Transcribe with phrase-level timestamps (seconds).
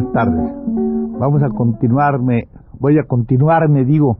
[0.00, 0.50] Buenas tardes.
[1.18, 4.16] Vamos a continuarme, voy a continuarme, digo,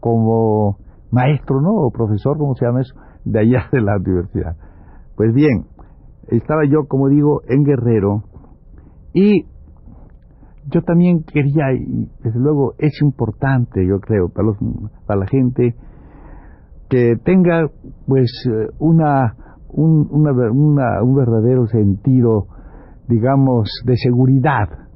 [0.00, 0.78] como
[1.12, 1.70] maestro, ¿no?
[1.72, 4.56] O profesor, como se llama eso, de allá de la universidad.
[5.14, 5.66] Pues bien,
[6.28, 8.24] estaba yo, como digo, en Guerrero
[9.14, 9.44] y
[10.66, 14.56] yo también quería, y desde luego es importante, yo creo, para, los,
[15.06, 15.76] para la gente
[16.88, 17.68] que tenga
[18.08, 18.32] pues
[18.80, 19.36] una,
[19.68, 22.48] un, un verdadero sentido,
[23.06, 24.89] digamos, de seguridad,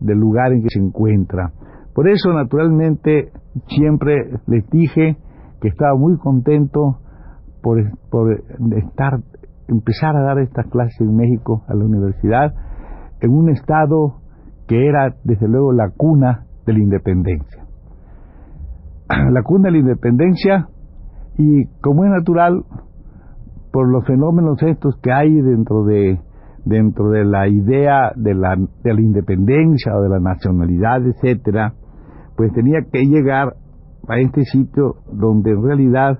[0.00, 1.52] del lugar en que se encuentra.
[1.94, 3.30] Por eso, naturalmente,
[3.68, 5.16] siempre les dije
[5.60, 6.98] que estaba muy contento
[7.62, 7.78] por,
[8.10, 8.32] por
[8.76, 9.20] estar,
[9.68, 12.54] empezar a dar estas clases en México a la universidad
[13.20, 14.20] en un estado
[14.66, 17.64] que era desde luego la cuna de la independencia.
[19.32, 20.68] La cuna de la independencia
[21.36, 22.64] y como es natural
[23.72, 26.20] por los fenómenos estos que hay dentro de
[26.64, 31.74] dentro de la idea de la, de la independencia o de la nacionalidad, etcétera,
[32.36, 33.54] pues tenía que llegar
[34.08, 36.18] a este sitio donde en realidad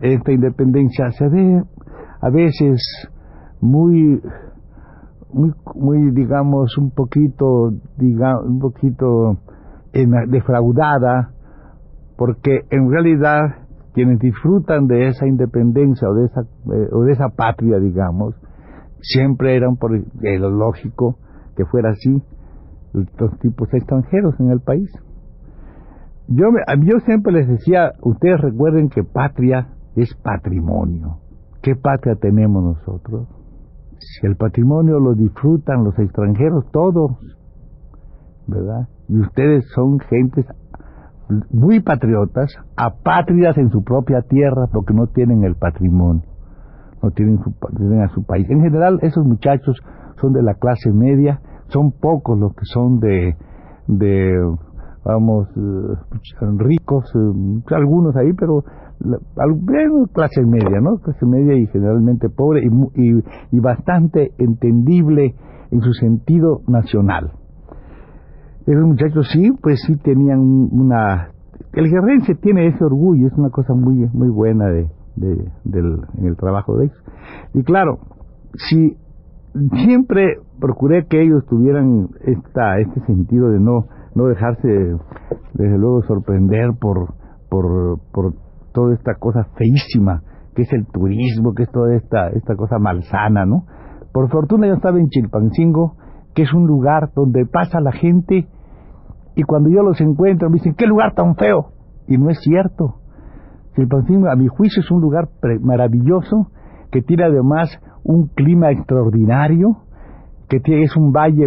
[0.00, 1.62] esta independencia se ve
[2.20, 2.80] a veces
[3.60, 4.20] muy
[5.32, 9.38] muy, digamos, un poquito, digamos, un poquito
[9.92, 11.30] defraudada,
[12.16, 13.40] porque en realidad
[13.92, 18.34] quienes disfrutan de esa independencia o de esa, eh, o de esa patria, digamos,
[19.02, 21.16] siempre eran por lo lógico
[21.56, 22.22] que fuera así
[22.92, 24.90] los tipos extranjeros en el país.
[26.28, 26.44] Yo,
[26.82, 31.18] yo siempre les decía, ustedes recuerden que patria es patrimonio.
[31.62, 33.28] ¿Qué patria tenemos nosotros?
[33.98, 37.12] Si el patrimonio lo disfrutan los extranjeros todos,
[38.46, 38.88] ¿verdad?
[39.08, 40.46] Y ustedes son gentes
[41.50, 46.22] muy patriotas, apátridas en su propia tierra porque no tienen el patrimonio,
[47.02, 48.48] no tienen, su, tienen a su país.
[48.50, 49.76] En general, esos muchachos
[50.20, 53.36] son de la clase media, son pocos los que son de,
[53.86, 54.38] de
[55.04, 58.64] vamos, eh, ricos, eh, algunos ahí, pero
[60.12, 60.98] clase media, ¿no?
[60.98, 65.34] Clase media y generalmente pobre y, y, bastante entendible
[65.70, 67.32] en su sentido nacional.
[68.66, 71.30] Esos muchachos sí, pues sí tenían una...
[71.72, 75.50] El guerrense tiene ese orgullo, es una cosa muy muy buena de, del,
[76.18, 77.04] en el trabajo de ellos.
[77.54, 77.98] Y claro,
[78.54, 78.96] si
[79.84, 84.68] siempre procuré que ellos tuvieran esta, este sentido de no, no dejarse,
[85.54, 87.14] desde luego, sorprender por,
[87.48, 88.34] por, por
[88.72, 90.22] toda esta cosa feísima
[90.54, 93.66] que es el turismo, que es toda esta, esta cosa malsana, ¿no?
[94.12, 95.96] Por fortuna yo estaba en Chilpancingo,
[96.34, 98.48] que es un lugar donde pasa la gente
[99.36, 101.72] y cuando yo los encuentro me dicen, ¿qué lugar tan feo?
[102.08, 102.99] Y no es cierto.
[103.74, 105.28] Chilpancingo, a mi juicio, es un lugar
[105.60, 106.50] maravilloso,
[106.90, 107.70] que tiene además
[108.02, 109.76] un clima extraordinario,
[110.48, 111.46] que tiene, es un valle,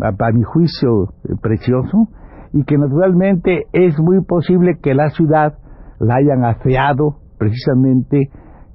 [0.00, 2.08] a mi juicio, precioso,
[2.52, 5.54] y que naturalmente es muy posible que la ciudad
[6.00, 8.30] la hayan afeado precisamente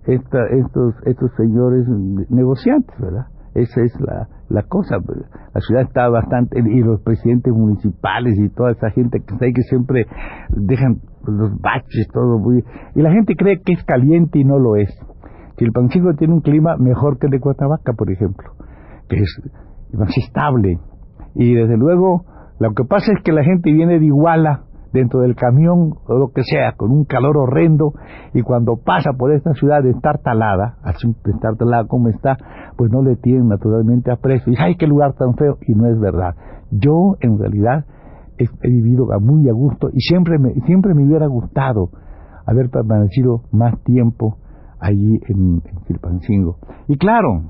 [0.06, 1.88] estos, estos señores
[2.30, 3.28] negociantes, ¿verdad?
[3.54, 4.98] Esa es la, la cosa.
[5.54, 10.06] La ciudad está bastante, y los presidentes municipales y toda esa gente que que siempre
[10.50, 12.64] dejan los baches, todo muy...
[12.96, 14.90] Y la gente cree que es caliente y no lo es.
[15.74, 18.52] Pancico tiene un clima mejor que el de Cuernavaca, por ejemplo,
[19.10, 19.42] que es
[19.94, 20.80] más estable.
[21.36, 22.26] Y desde luego,
[22.60, 24.64] lo que pasa es que la gente viene de Iguala
[24.94, 27.94] dentro del camión o lo que sea, con un calor horrendo,
[28.34, 32.38] y cuando pasa por esta ciudad de estar talada, así de estar talada como está,
[32.78, 34.54] pues no le tienen naturalmente aprecio.
[34.54, 36.36] Y ay, qué lugar tan feo, y no es verdad.
[36.72, 37.86] Yo, en realidad,
[38.40, 41.90] he, vivido muy a gusto y siempre me, siempre me hubiera gustado
[42.46, 44.38] haber permanecido más tiempo
[44.80, 46.54] allí en, en
[46.88, 47.44] Y claro,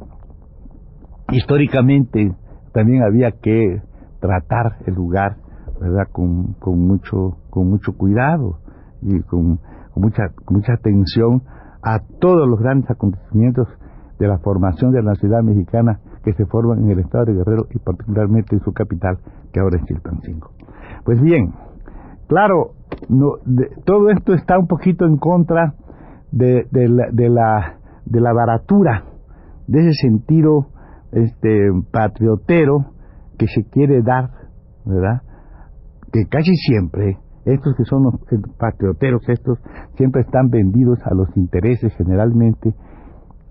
[1.32, 2.34] históricamente
[2.74, 3.82] también había que
[4.20, 5.38] tratar el lugar
[5.80, 6.08] ¿verdad?
[6.12, 8.60] Con, con, mucho, con mucho cuidado
[9.02, 9.60] y con,
[9.96, 11.44] mucha, mucha atención
[11.82, 13.68] a todos los grandes acontecimientos
[14.20, 17.68] de la formación de la ciudad mexicana que se forman en el estado de Guerrero
[17.74, 19.18] y particularmente en su capital,
[19.54, 20.52] que ahora es Chilpancingo.
[21.06, 21.54] Pues bien,
[22.28, 22.74] claro,
[23.08, 23.36] no,
[23.86, 25.76] todo esto está un poquito en contra
[26.32, 29.06] de, la, de, la, de la baratura,
[29.68, 30.68] de ese sentido
[31.12, 32.92] este, patriotero
[33.38, 34.32] que se quiere dar,
[34.86, 35.22] ¿verdad?
[36.12, 38.16] Que casi siempre, estos que son los
[38.58, 39.60] patrioteros, estos
[39.96, 42.74] siempre están vendidos a los intereses generalmente,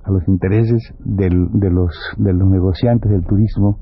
[0.05, 3.78] a los intereses del, de, los, de los negociantes del turismo,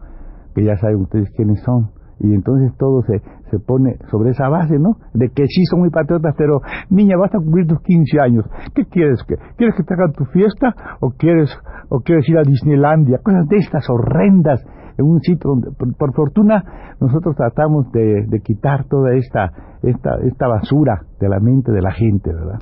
[0.54, 3.20] que ya saben ustedes quiénes son y entonces todo se,
[3.50, 4.96] se pone sobre esa base, ¿no?
[5.12, 8.44] De que sí son muy patriotas, pero niña, vas a cumplir tus 15 años,
[8.74, 9.22] ¿qué quieres?
[9.24, 11.50] que ¿Quieres que te hagan tu fiesta o quieres,
[11.88, 13.18] o quieres ir a Disneylandia?
[13.22, 14.64] Cosas de estas horrendas
[14.98, 19.52] en un sitio donde, por, fortuna, nosotros tratamos de, quitar toda esta,
[19.82, 22.60] esta, esta basura de la mente de la gente, ¿verdad?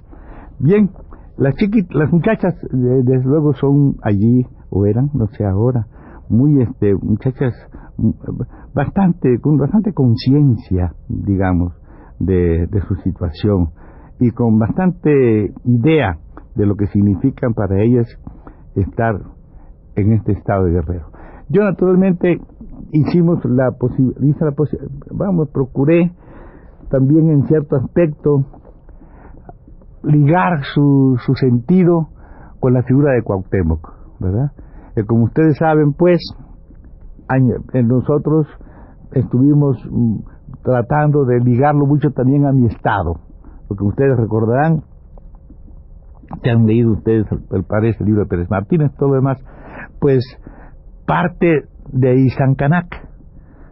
[0.59, 0.91] Bien,
[1.37, 5.87] las, chiquit, las muchachas, desde luego, son allí, o eran, no sé ahora,
[6.29, 7.55] muy, este, muchachas
[8.75, 11.73] bastante, con bastante conciencia, digamos,
[12.19, 13.71] de, de su situación
[14.21, 16.19] y con bastante idea
[16.55, 18.07] de lo que significan para ellas
[18.75, 19.21] estar
[19.97, 21.14] en este estado de guerrero.
[21.49, 22.41] Yo naturalmente
[22.93, 24.55] hicimos la posibilidad,
[25.11, 26.13] vamos, procuré
[26.91, 28.45] también en cierto aspecto
[30.03, 32.09] ligar su, su sentido
[32.61, 34.53] con la figura de Cuauhtémoc, ¿verdad?
[34.95, 36.21] Que como ustedes saben, pues,
[37.85, 38.47] nosotros
[39.13, 40.17] estuvimos mm,
[40.63, 43.17] tratando de ligarlo mucho también a mi estado,
[43.69, 44.83] porque ustedes recordarán,
[46.43, 47.27] que han leído ustedes,
[47.69, 49.39] parece, el libro de Pérez Martínez, todo lo demás,
[50.01, 50.25] pues
[51.07, 52.87] parte de Izancanac,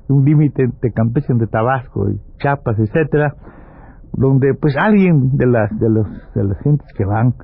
[0.08, 3.34] un límite de Campeche, de Tabasco, y Chiapas, etcétera,
[4.12, 7.34] donde pues alguien de las de los de las gentes que van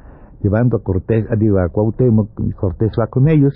[0.43, 3.55] llevando a Cortés, digo, a Cuauhtémoc, y Cortés va con ellos,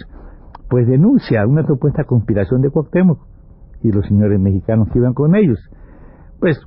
[0.68, 3.20] pues denuncia una supuesta conspiración de Cuauhtémoc
[3.82, 5.58] y los señores mexicanos que iban con ellos.
[6.40, 6.58] Pues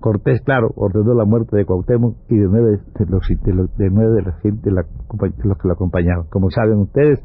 [0.00, 3.28] Cortés, claro, ordenó la muerte de Cuauhtémoc y de nueve de los,
[3.76, 6.26] de, nueve de la gente, de, los que lo acompañaron.
[6.30, 7.22] Como saben ustedes,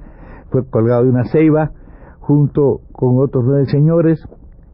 [0.51, 1.71] fue colgado de una ceiba
[2.25, 4.19] junto con otros nueve señores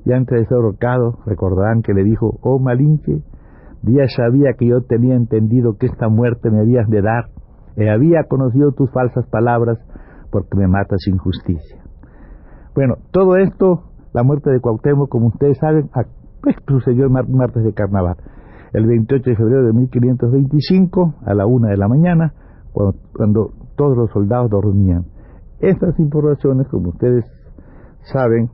[0.06, 3.22] y antes de ser ahorcado, recordarán que le dijo, oh Malinche,
[3.84, 7.26] ya sabía que yo tenía entendido que esta muerte me habías de dar,
[7.76, 9.78] y había conocido tus falsas palabras,
[10.32, 11.84] porque me mata sin justicia.
[12.74, 13.84] Bueno, todo esto,
[14.14, 15.90] la muerte de Cuauhtémoc, como ustedes saben,
[16.42, 18.16] pues, sucedió el martes de carnaval,
[18.74, 22.34] el 28 de febrero de 1525, a la una de la mañana,
[22.72, 25.06] cuando, todos los soldados dormían.
[25.60, 27.26] Estas informaciones, como ustedes
[28.04, 28.50] saben,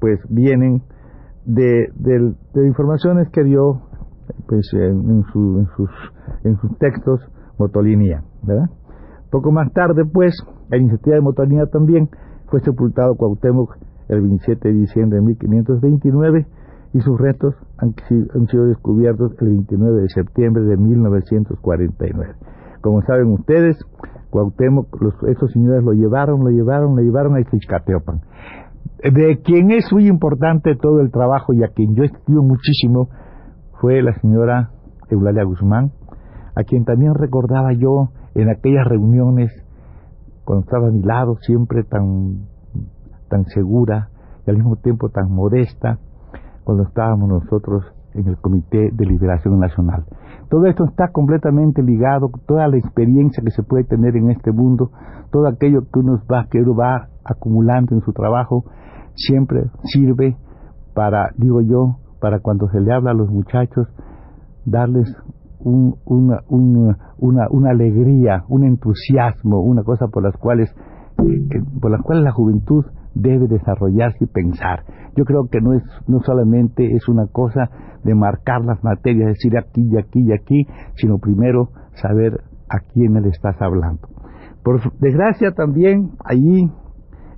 [0.00, 0.82] pues vienen
[1.44, 1.88] de,
[2.66, 3.82] informaciones que dio
[4.46, 5.88] pues, en, sus,
[6.44, 7.20] en sus textos
[7.58, 8.70] Motolinía, ¿verdad?
[9.30, 10.34] Poco más tarde, pues,
[10.72, 12.08] a iniciativa de Motolinía también,
[12.46, 13.76] fue sepultado Cuauhtémoc
[14.08, 16.46] el 27 de diciembre de 1529
[16.92, 17.94] y sus restos han,
[18.48, 22.34] sido descubiertos el 29 de septiembre de 1949.
[22.80, 23.78] Como saben ustedes,
[24.30, 28.22] Cuauhtémoc, los, estos señores lo llevaron, lo llevaron, lo llevaron a Ixcateopan.
[29.02, 33.08] De quien es muy importante todo el trabajo y a quien yo escribo muchísimo
[33.80, 34.70] fue la señora
[35.08, 35.92] Eulalia Guzmán,
[36.54, 39.50] a quien también recordaba yo en aquellas reuniones
[40.44, 42.46] cuando estaba a mi lado, siempre tan,
[43.28, 44.10] tan segura
[44.46, 45.98] y al mismo tiempo tan modesta,
[46.64, 50.04] cuando estábamos nosotros en el Comité de Liberación Nacional.
[50.50, 54.90] Todo esto está completamente ligado, toda la experiencia que se puede tener en este mundo,
[55.30, 58.64] todo aquello que uno va, que uno va acumulando en su trabajo,
[59.26, 60.36] siempre sirve
[60.94, 63.88] para, digo yo, para cuando se le habla a los muchachos,
[64.64, 65.14] darles
[65.60, 70.74] una, una, una, alegría, un entusiasmo, una cosa por las cuales
[71.80, 72.84] por las cuales la juventud
[73.14, 74.84] debe desarrollarse y pensar.
[75.16, 77.68] Yo creo que no es no solamente es una cosa
[78.04, 83.14] de marcar las materias, decir aquí y aquí y aquí, sino primero saber a quién
[83.20, 84.08] le estás hablando.
[84.62, 86.70] Por desgracia también allí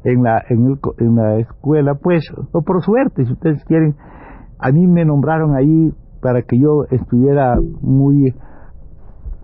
[0.04, 3.94] en la en, el, en la escuela, pues, o por suerte, si ustedes quieren,
[4.58, 8.34] a mí me nombraron ahí para que yo estuviera muy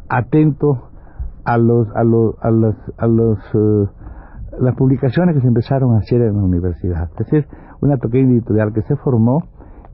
[0.09, 0.89] atento
[1.45, 3.91] a los a los a los a los eh,
[4.61, 7.11] las publicaciones que se empezaron a hacer en la universidad.
[7.19, 7.47] Es decir,
[7.81, 9.43] una pequeña editorial que se formó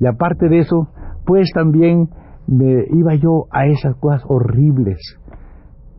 [0.00, 0.88] y aparte de eso,
[1.26, 2.09] pues también
[2.47, 4.99] me iba yo a esas cosas horribles,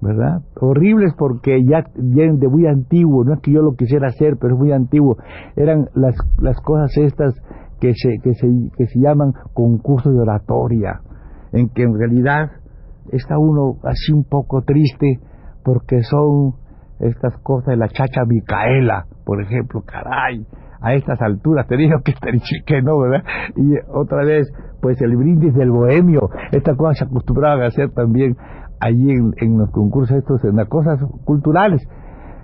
[0.05, 0.41] ¿verdad?
[0.59, 4.53] Horribles porque ya vienen de muy antiguo, no es que yo lo quisiera hacer, pero
[4.53, 5.17] es muy antiguo.
[5.55, 7.33] Eran las, las cosas estas
[7.79, 8.47] que se, que se,
[8.77, 11.01] que se llaman concursos de oratoria,
[11.51, 12.51] en que en realidad
[13.11, 15.19] está uno así un poco triste
[15.63, 16.53] porque son
[16.99, 20.45] estas cosas de la chacha Micaela, por ejemplo, caray,
[20.81, 22.13] a estas alturas, te digo que,
[22.65, 23.23] que no, ¿verdad?
[23.55, 24.47] Y otra vez,
[24.81, 28.37] pues el brindis del bohemio, esta cosa se acostumbraban a hacer también
[28.79, 31.81] allí en, los concursos estos, en las cosas culturales.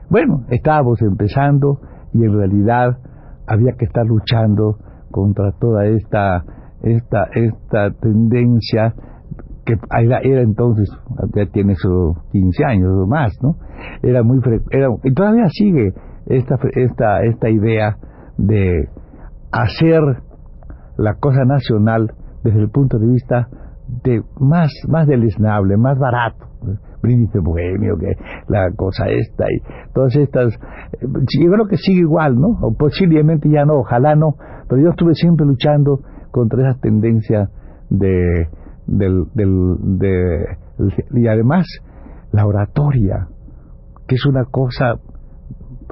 [0.09, 1.79] Bueno, estábamos empezando
[2.13, 2.97] y en realidad
[3.47, 4.77] había que estar luchando
[5.11, 6.43] contra toda esta
[6.81, 8.93] esta esta tendencia
[9.65, 10.89] que era, era entonces
[11.35, 13.55] ya tiene sus 15 años o más no
[14.01, 14.39] era muy
[14.71, 15.93] era y todavía sigue
[16.25, 17.97] esta esta esta idea
[18.38, 18.89] de
[19.51, 20.01] hacer
[20.97, 23.47] la cosa nacional desde el punto de vista
[24.03, 26.51] de más más deleznable más barato
[27.01, 28.13] Brindis Bohemio, que
[28.48, 29.60] la cosa esta y
[29.93, 30.53] todas estas.
[30.53, 31.07] Eh,
[31.41, 32.60] yo creo que sigue igual, ¿no?
[32.62, 34.36] O posiblemente ya no, ojalá no,
[34.69, 37.50] pero yo estuve siempre luchando contra esa tendencia
[37.89, 38.48] de,
[38.88, 40.45] del, del, de,
[41.12, 41.65] y además
[42.31, 43.27] la oratoria,
[44.07, 44.95] que es una cosa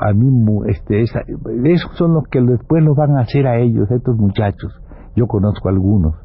[0.01, 0.29] a mí,
[0.68, 1.22] este, esa,
[1.65, 4.72] esos son los que después los van a hacer a ellos, estos muchachos.
[5.15, 6.15] Yo conozco algunos,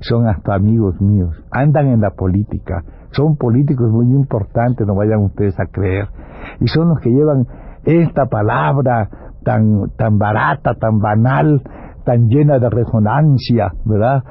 [0.00, 5.58] son hasta amigos míos, andan en la política, son políticos muy importantes, no vayan ustedes
[5.60, 6.08] a creer,
[6.60, 7.46] y son los que llevan
[7.84, 9.08] esta palabra
[9.44, 11.62] tan, tan barata, tan banal,
[12.04, 14.22] tan llena de resonancia, ¿verdad?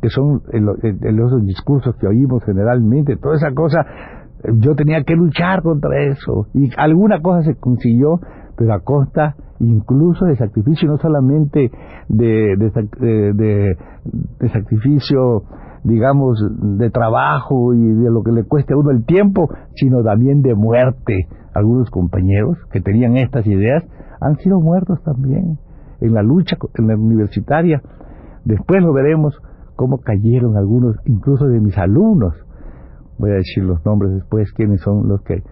[0.00, 3.84] Que son los discursos que oímos generalmente, toda esa cosa,
[4.54, 8.20] yo tenía que luchar contra eso, y alguna cosa se consiguió,
[8.56, 11.70] pero a costa incluso de sacrificio, no solamente
[12.08, 13.76] de, de,
[14.52, 15.44] sacrificio
[15.82, 16.38] digamos,
[16.78, 20.54] de trabajo y de lo que le cueste a uno el tiempo, sino también de
[20.54, 21.26] muerte.
[21.54, 23.84] Algunos compañeros que tenían estas ideas
[24.20, 25.58] han sido muertos también
[26.00, 27.82] en la lucha en la universitaria.
[28.44, 29.34] Después lo veremos
[29.76, 32.34] cómo cayeron algunos, incluso de mis alumnos.
[33.18, 35.42] Voy a decir los nombres después, quiénes son los que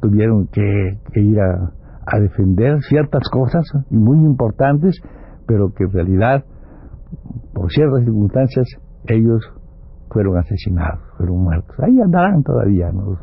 [0.00, 1.72] tuvieron que, ir a,
[2.06, 5.00] a defender ciertas cosas y muy importantes,
[5.46, 6.44] pero que en realidad,
[7.54, 8.66] por ciertas circunstancias,
[9.06, 9.42] ellos
[10.12, 11.74] fueron asesinados, fueron muertos.
[11.80, 12.90] Ahí andarán todavía.
[12.92, 13.18] ¿no?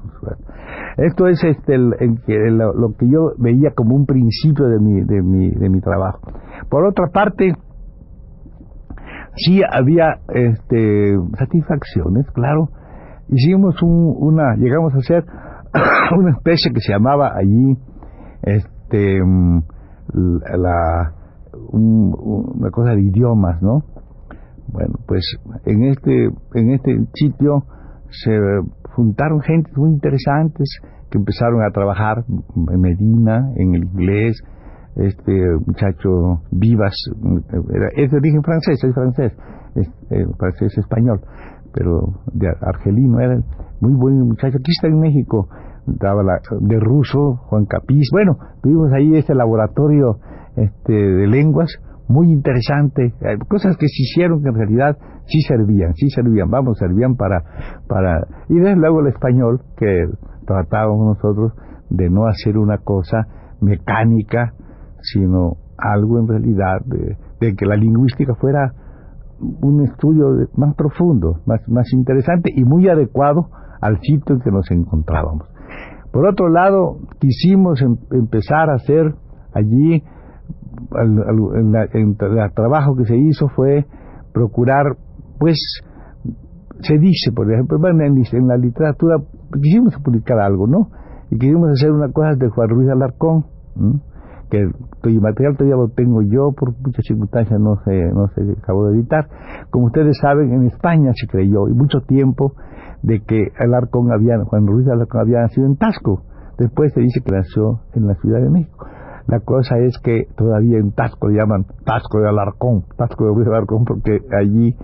[0.97, 5.69] Esto es este, lo, que yo veía como un principio de mi, de, mi, de
[5.69, 6.19] mi trabajo.
[6.69, 7.53] Por otra parte,
[9.35, 12.69] sí había este, satisfacciones, claro.
[13.29, 15.23] Hicimos un, una, llegamos a hacer
[16.17, 17.77] una especie que se llamaba allí,
[18.43, 19.63] este, mm,
[20.13, 21.13] la,
[21.71, 23.83] una cosa de idiomas, ¿no?
[24.71, 25.23] Bueno, pues
[25.65, 27.63] en este, en este sitio
[28.09, 28.31] se
[28.95, 30.79] juntaron gente muy interesantes
[31.09, 34.43] que empezaron a trabajar en Medina, en el inglés,
[34.95, 35.31] este
[35.65, 36.93] muchacho Vivas,
[37.95, 39.33] es de origen francés, es francés,
[39.75, 41.21] es eh, francés español,
[41.73, 43.39] pero de argelino era
[43.79, 45.47] muy buen muchacho, aquí está en México,
[45.99, 50.19] daba la, de ruso, Juan Capiz, bueno, tuvimos ahí este laboratorio
[50.55, 51.69] este, de lenguas,
[52.07, 53.13] muy interesante,
[53.47, 57.43] cosas que se hicieron que en realidad sí servían, sí servían, vamos, servían para,
[57.87, 60.07] para, y desde luego el español, que
[60.45, 61.53] tratábamos nosotros
[61.89, 63.27] de no hacer una cosa
[63.61, 64.53] mecánica,
[65.01, 68.73] sino algo en realidad de, que la lingüística fuera
[69.39, 73.49] un estudio más profundo, más, más interesante y muy adecuado
[73.81, 75.47] al sitio en que nos encontrábamos.
[76.11, 79.13] Por otro lado, quisimos em, empezar a hacer
[79.53, 80.03] allí
[81.93, 82.17] el,
[82.53, 83.85] trabajo que se hizo fue
[84.33, 84.97] procurar,
[85.39, 85.57] pues,
[86.81, 89.17] se dice, por ejemplo, en, la literatura,
[89.61, 90.89] quisimos publicar algo, ¿no?
[91.29, 93.45] Y quisimos hacer una cosa de Juan Ruiz Alarcón,
[94.49, 98.87] que el material todavía lo tengo yo, por muchas circunstancias no se, no se acabó
[98.87, 99.27] de editar.
[99.69, 102.53] Como ustedes saben, en España se creyó, y mucho tiempo,
[103.01, 106.23] de que Alarcón había, Juan Ruiz Alarcón había nacido en Tasco.
[106.57, 108.85] Después se dice que nació en la Ciudad de México.
[109.27, 113.85] La cosa es que todavía en Tasco le llaman Tasco de Alarcón, Tasco de Alarcón,
[113.85, 114.75] porque allí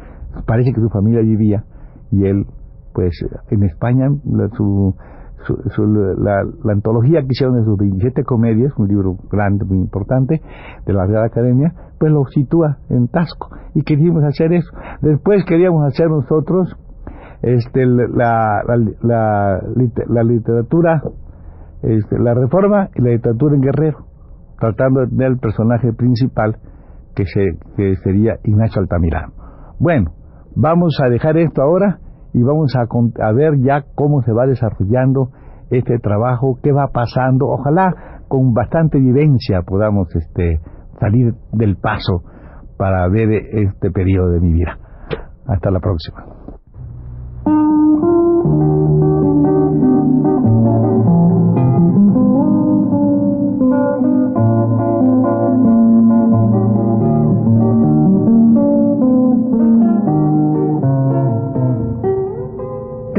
[0.46, 1.64] parece que su familia vivía
[2.12, 2.46] y él,
[2.94, 3.14] pues
[3.50, 4.50] en España, la,
[5.46, 5.86] su,
[6.18, 10.42] la, antología que hicieron de sus 27 comedias, un libro grande, muy importante,
[10.86, 13.50] de la Real Academia, pues lo sitúa en Tasco.
[13.74, 14.72] Y queríamos hacer eso.
[15.02, 16.76] Después queríamos hacer nosotros
[17.42, 18.62] este, la,
[19.02, 19.62] la,
[20.08, 21.02] la literatura,
[21.84, 24.16] este, la reforma y la literatura en Guerrero
[24.60, 26.58] tratando de tener el personaje principal
[27.16, 29.34] que, se, que sería Ignacio Altamirano.
[29.80, 30.12] Bueno,
[30.56, 32.00] vamos a dejar esto ahora
[32.36, 32.82] y vamos a,
[33.26, 35.30] a ver ya cómo se va desarrollando
[35.70, 37.48] este trabajo, qué va pasando.
[37.48, 40.60] Ojalá con bastante vivencia podamos este,
[41.00, 42.24] salir del paso
[42.78, 44.78] para ver este periodo de mi vida.
[45.48, 46.35] Hasta la próxima.